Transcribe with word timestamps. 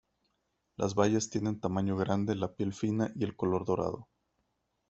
Las 0.77 0.95
bayas 0.95 1.29
tienen 1.29 1.59
tamaño 1.59 1.95
grande, 1.95 2.33
la 2.33 2.51
piel 2.55 2.73
fina 2.73 3.11
y 3.13 3.23
el 3.23 3.35
color 3.35 3.65
dorado. 3.65 4.07